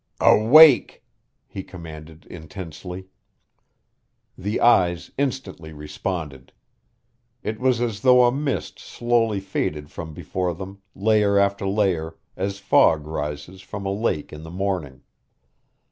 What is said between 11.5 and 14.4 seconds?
layer, as fog rises from a lake